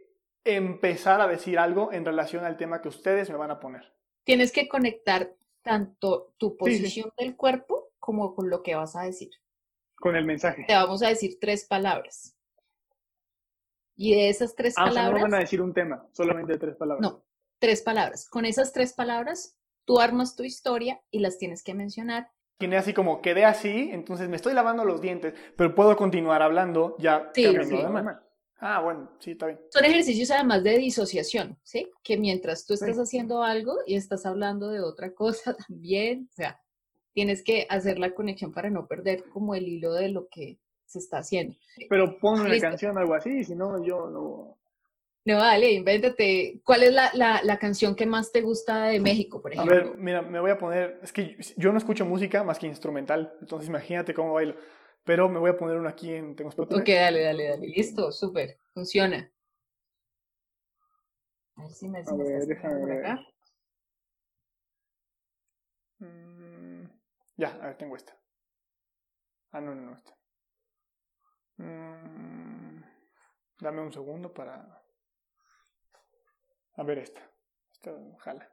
[0.44, 3.92] empezar a decir algo en relación al tema que ustedes me van a poner.
[4.24, 7.24] Tienes que conectar tanto tu posición sí, sí.
[7.24, 9.30] del cuerpo como con lo que vas a decir.
[10.04, 10.66] Con el mensaje.
[10.68, 12.36] Te vamos a decir tres palabras.
[13.96, 15.06] Y de esas tres ah, palabras.
[15.06, 17.00] O sea, no van a decir un tema, solamente tres palabras.
[17.00, 17.24] No,
[17.58, 18.28] tres palabras.
[18.28, 22.30] Con esas tres palabras, tú armas tu historia y las tienes que mencionar.
[22.58, 26.96] Tiene así como quedé así, entonces me estoy lavando los dientes, pero puedo continuar hablando
[26.98, 28.18] ya sí, cambiando sí.
[28.58, 29.60] Ah, bueno, sí, está bien.
[29.70, 31.90] Son ejercicios además de disociación, ¿sí?
[32.02, 33.00] Que mientras tú estás sí.
[33.00, 36.60] haciendo algo y estás hablando de otra cosa también, o sea,
[37.14, 40.98] tienes que hacer la conexión para no perder como el hilo de lo que se
[40.98, 41.56] está haciendo.
[41.88, 42.68] Pero pon una ¿Listo?
[42.68, 44.58] canción algo así, si no, yo no...
[45.26, 46.60] No, dale, invéntate.
[46.64, 49.74] ¿Cuál es la, la, la, canción que más te gusta de México, por ejemplo?
[49.74, 51.00] A ver, mira, me voy a poner...
[51.02, 54.54] Es que yo no escucho música más que instrumental, entonces imagínate cómo bailo.
[55.02, 56.36] Pero me voy a poner uno aquí en...
[56.36, 56.50] Tengo.
[56.50, 57.66] Ok, dale, dale, dale.
[57.68, 58.58] Listo, súper.
[58.74, 59.30] Funciona.
[61.56, 63.06] A ver si me, si a me ver, estás déjame por ver.
[63.06, 63.26] acá.
[66.00, 66.84] Mm,
[67.36, 68.16] ya, a ver, tengo esta.
[69.52, 70.14] Ah, no, no, no, esta.
[71.58, 72.82] Mm,
[73.60, 74.54] dame un segundo para...
[76.76, 77.20] A ver esta.
[77.72, 78.48] Esta jala.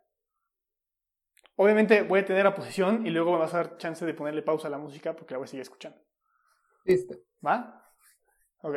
[1.56, 4.42] Obviamente voy a tener la posición y luego me vas a dar chance de ponerle
[4.42, 5.98] pausa a la música porque la voy a seguir escuchando.
[6.86, 7.16] Listo.
[7.46, 7.84] ¿Va?
[8.62, 8.76] Ok.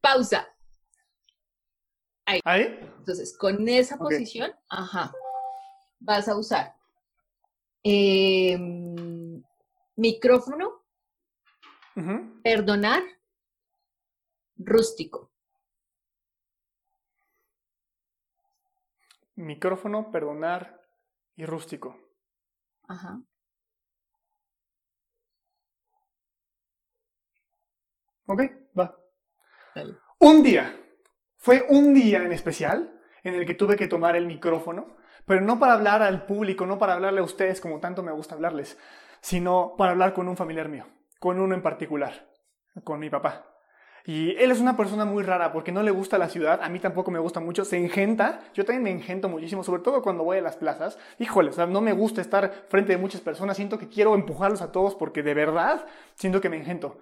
[0.00, 0.46] Pausa.
[2.44, 2.78] ¿Ahí?
[2.98, 5.12] Entonces, con esa posición, ajá,
[5.98, 6.76] vas a usar
[7.82, 9.42] em,
[9.96, 10.84] micrófono,
[11.96, 12.40] Ujú.
[12.42, 13.02] perdonar,
[14.56, 15.30] rústico.
[19.34, 20.86] Micrófono, perdonar
[21.36, 21.96] y rústico.
[22.86, 23.20] Ajá.
[28.26, 28.42] Ok,
[28.78, 28.96] va.
[29.74, 29.96] Dale.
[30.18, 30.76] Un día.
[31.42, 34.88] Fue un día en especial en el que tuve que tomar el micrófono,
[35.24, 38.34] pero no para hablar al público, no para hablarle a ustedes como tanto me gusta
[38.34, 38.76] hablarles,
[39.22, 40.84] sino para hablar con un familiar mío,
[41.18, 42.28] con uno en particular,
[42.84, 43.46] con mi papá.
[44.04, 46.78] Y él es una persona muy rara porque no le gusta la ciudad, a mí
[46.78, 50.36] tampoco me gusta mucho, se engenta, yo también me engento muchísimo, sobre todo cuando voy
[50.36, 50.98] a las plazas.
[51.18, 54.94] Híjole, no me gusta estar frente de muchas personas, siento que quiero empujarlos a todos
[54.94, 56.98] porque de verdad siento que me engento.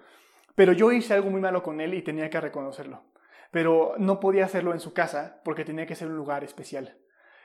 [0.55, 3.03] Pero yo hice algo muy malo con él y tenía que reconocerlo.
[3.51, 6.97] Pero no podía hacerlo en su casa porque tenía que ser un lugar especial.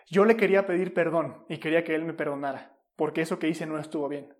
[0.06, 3.66] Yo le quería pedir perdón y quería que él me perdonara, porque eso que hice
[3.66, 4.34] no estuvo bien.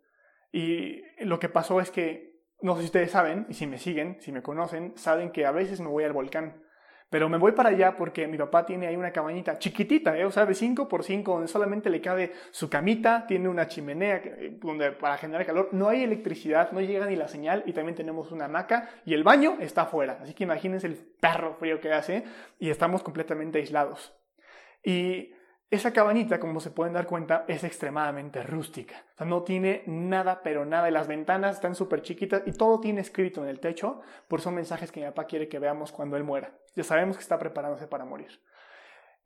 [0.52, 4.18] Y lo que pasó es que, no sé si ustedes saben, y si me siguen,
[4.20, 6.62] si me conocen, saben que a veces me voy al volcán.
[7.14, 10.24] Pero me voy para allá porque mi papá tiene ahí una cabañita chiquitita, ¿eh?
[10.24, 14.20] o sea, de 5 por 5 donde solamente le cabe su camita, tiene una chimenea
[14.20, 15.68] que- donde, para generar calor.
[15.70, 19.22] No hay electricidad, no llega ni la señal y también tenemos una hamaca y el
[19.22, 20.18] baño está afuera.
[20.22, 22.24] Así que imagínense el perro frío que hace
[22.58, 24.12] y estamos completamente aislados.
[24.82, 25.34] Y
[25.70, 29.04] esa cabañita, como se pueden dar cuenta, es extremadamente rústica.
[29.24, 30.90] No tiene nada, pero nada.
[30.90, 34.92] Las ventanas están súper chiquitas y todo tiene escrito en el techo, por son mensajes
[34.92, 36.52] que mi papá quiere que veamos cuando él muera.
[36.76, 38.40] Ya sabemos que está preparándose para morir.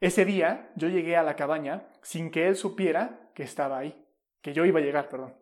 [0.01, 4.07] Ese día yo llegué a la cabaña sin que él supiera que estaba ahí,
[4.41, 5.35] que yo iba a llegar, perdón.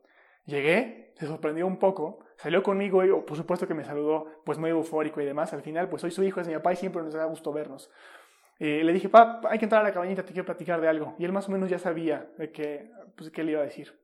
[0.47, 4.59] Llegué, se sorprendió un poco, salió conmigo y oh, por supuesto que me saludó, pues
[4.59, 5.53] muy eufórico y demás.
[5.53, 7.91] Al final, pues soy su hijo, es mi papá y siempre nos da gusto vernos.
[8.59, 11.15] Eh, le dije, papá, hay que entrar a la cabañita, te quiero platicar de algo.
[11.19, 13.99] Y él más o menos ya sabía de qué, pues, qué le iba a decir.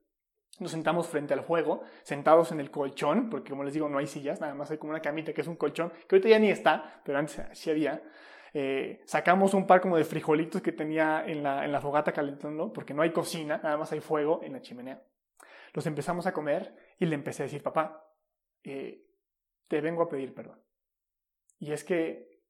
[0.59, 4.05] Nos sentamos frente al fuego, sentados en el colchón, porque como les digo, no hay
[4.05, 6.51] sillas, nada más hay como una camita que es un colchón, que ahorita ya ni
[6.51, 8.03] está, pero antes sí había.
[8.53, 12.71] Eh, sacamos un par como de frijolitos que tenía en la, en la fogata calentando,
[12.71, 15.01] porque no hay cocina, nada más hay fuego en la chimenea.
[15.73, 18.07] Los empezamos a comer y le empecé a decir, papá,
[18.63, 19.03] eh,
[19.67, 20.61] te vengo a pedir perdón.
[21.57, 22.41] Y es que...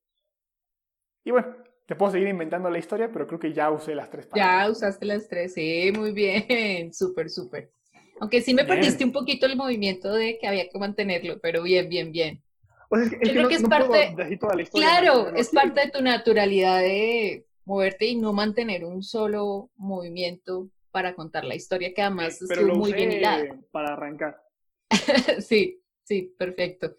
[1.23, 1.55] Y bueno,
[1.93, 4.65] te puedo seguir inventando la historia, pero creo que ya usé las tres palabras.
[4.65, 7.71] Ya usaste las tres, sí, muy bien, súper, súper.
[8.19, 8.77] Aunque sí me Bien.
[8.77, 12.41] perdiste un poquito el movimiento de que había que mantenerlo, pero bien, bien, bien.
[12.89, 15.29] O sea, es que, es Yo creo que es no parte- toda la historia, Claro,
[15.29, 21.13] no, es parte de tu naturalidad de moverte y no mantener un solo movimiento para
[21.13, 23.45] contar la historia, que además Pero estuvo lo muy bien hilada.
[23.71, 24.41] para arrancar.
[25.41, 26.95] Sí, sí, perfecto.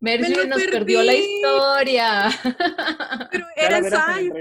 [0.00, 2.28] Me Mercy nos perdió la historia.
[3.32, 4.32] Pero era ensayo.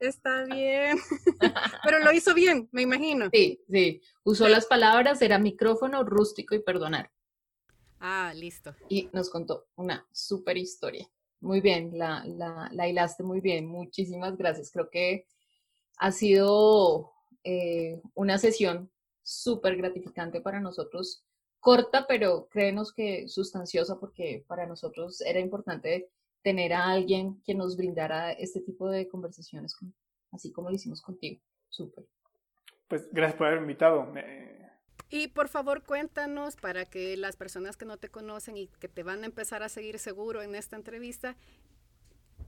[0.00, 0.98] Está bien.
[1.84, 3.28] Pero lo hizo bien, me imagino.
[3.32, 4.00] Sí, sí.
[4.24, 7.10] Usó las palabras, era micrófono, rústico y perdonar.
[8.00, 8.74] Ah, listo.
[8.88, 11.08] Y nos contó una súper historia.
[11.40, 13.66] Muy bien, la, la, la hilaste muy bien.
[13.66, 14.72] Muchísimas gracias.
[14.72, 15.26] Creo que
[15.98, 17.12] ha sido
[17.44, 18.90] eh, una sesión
[19.22, 21.24] súper gratificante para nosotros.
[21.66, 26.10] Corta, pero créenos que sustanciosa porque para nosotros era importante
[26.42, 29.94] tener a alguien que nos brindara este tipo de conversaciones, con-
[30.32, 31.40] así como lo hicimos contigo.
[31.68, 32.04] Súper.
[32.88, 34.04] Pues gracias por haberme invitado.
[34.06, 34.72] Me-
[35.08, 39.04] Y por favor cuéntanos para que las personas que no te conocen y que te
[39.04, 41.36] van a empezar a seguir seguro en esta entrevista,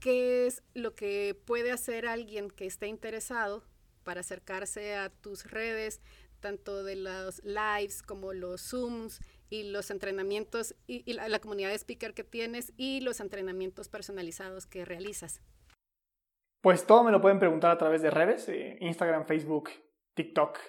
[0.01, 3.63] ¿qué es lo que puede hacer alguien que esté interesado
[4.03, 6.01] para acercarse a tus redes,
[6.45, 12.13] tanto de los lives como los Zooms y los entrenamientos y, la, comunidad de speaker
[12.13, 15.41] que tienes y los entrenamientos personalizados que realizas?
[16.61, 19.71] Pues todo me lo pueden preguntar a través de redes, eh, Instagram, Facebook,
[20.13, 20.59] TikTok,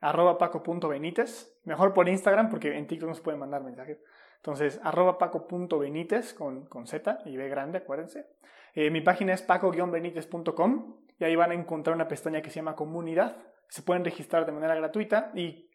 [0.00, 1.52] arroba paco.benítez.
[1.64, 3.98] Mejor por Instagram porque en TikTok no se pueden mandar mensajes.
[4.36, 8.24] Entonces, arroba paco.benítez con, con Z y B grande, acuérdense.
[8.72, 12.76] Eh, mi página es paco-benítez.com y ahí van a encontrar una pestaña que se llama
[12.76, 13.47] comunidad.
[13.68, 15.70] Se pueden registrar de manera gratuita y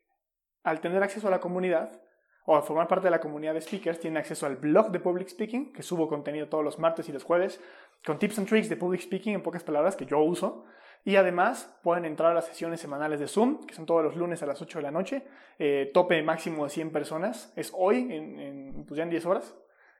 [0.64, 2.02] al tener acceso a la comunidad
[2.46, 5.30] o a formar parte de la comunidad de speakers, tienen acceso al blog de Public
[5.30, 7.62] Speaking, que subo contenido todos los martes y los jueves,
[8.06, 10.66] con tips and tricks de Public Speaking, en pocas palabras, que yo uso.
[11.06, 14.42] Y además pueden entrar a las sesiones semanales de Zoom, que son todos los lunes
[14.42, 15.26] a las 8 de la noche.
[15.60, 17.54] Eh, tope máximo de 100 personas.
[17.56, 19.56] Es hoy, en, en, pues ya en 10 horas.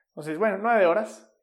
[0.08, 1.33] Entonces, bueno, 9 horas.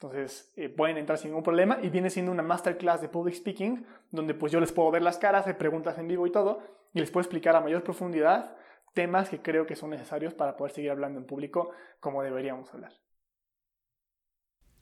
[0.00, 3.84] Entonces eh, pueden entrar sin ningún problema y viene siendo una masterclass de public speaking
[4.12, 6.62] donde pues yo les puedo ver las caras, hacer preguntas en vivo y todo
[6.94, 8.56] y les puedo explicar a mayor profundidad
[8.94, 12.92] temas que creo que son necesarios para poder seguir hablando en público como deberíamos hablar.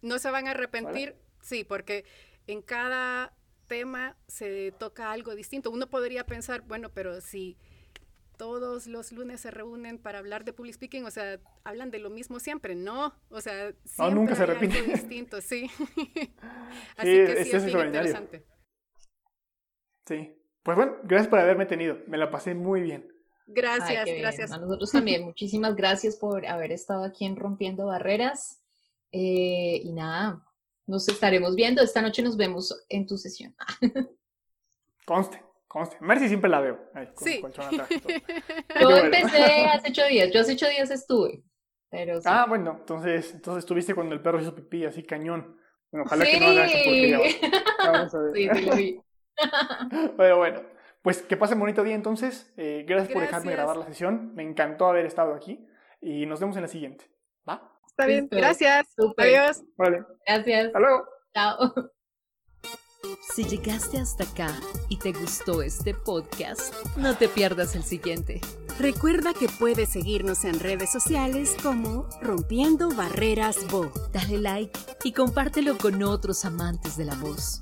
[0.03, 2.05] No se van a arrepentir, sí, porque
[2.47, 3.35] en cada
[3.69, 5.71] tema se toca algo distinto.
[5.71, 7.57] Uno podría pensar, bueno, pero si
[8.37, 12.11] todos los lunes se reúnen para hablar de public speaking, o sea, hablan de lo
[12.11, 14.79] mismo siempre, no, o sea, siempre nunca se hay repite.
[14.79, 15.71] algo distinto, sí.
[16.97, 17.87] Así Sí, que sí, este es es bien extraordinario.
[17.87, 18.47] interesante.
[20.07, 20.33] Sí.
[20.63, 21.99] Pues bueno, gracias por haberme tenido.
[22.07, 23.09] Me la pasé muy bien.
[23.47, 24.23] Gracias, Ay, qué bien.
[24.23, 24.53] gracias.
[24.53, 25.23] A nosotros también.
[25.25, 28.63] Muchísimas gracias por haber estado aquí en Rompiendo Barreras.
[29.13, 30.45] Eh, y nada,
[30.87, 31.83] nos estaremos viendo.
[31.83, 33.55] Esta noche nos vemos en tu sesión.
[35.07, 35.39] Conste,
[35.79, 35.97] conste.
[36.01, 36.79] Mercy siempre la veo.
[36.95, 37.35] Ahí, con Sí.
[37.35, 38.13] el colchón atrás y todo.
[38.81, 40.31] Yo empecé hace ocho días.
[40.33, 41.43] Yo hace ocho días estuve.
[41.91, 42.29] Pero sí.
[42.31, 45.57] Ah, bueno, entonces, entonces estuviste cuando el perro hizo pipí así cañón.
[45.91, 46.85] Bueno, ojalá que no haga eso Sí.
[46.85, 47.11] porque
[47.85, 48.33] ya vamos a ver.
[48.35, 49.01] Sí, sí lo vi.
[50.17, 50.63] Pero bueno,
[51.03, 52.53] pues que pasen bonito día entonces.
[52.57, 54.35] Eh, gracias, por dejarme grabar la sesión.
[54.35, 55.67] Me encantó haber estado aquí.
[56.01, 57.11] Y nos vemos en la siguiente.
[57.49, 57.71] ¿Va?
[57.87, 58.37] Está bien, Listo.
[58.37, 58.87] gracias.
[58.97, 59.27] Súper.
[59.27, 59.65] Adiós.
[59.77, 60.05] Vale.
[60.27, 60.67] Gracias.
[60.67, 61.09] Hasta luego.
[61.35, 61.59] Chao.
[63.37, 64.59] Si llegaste hasta acá
[64.89, 68.41] y te gustó este podcast, no te pierdas el siguiente.
[68.79, 73.93] Recuerda que puedes seguirnos en redes sociales como Rompiendo Barreras Bo.
[74.11, 77.61] Dale like y compártelo con otros amantes de la voz.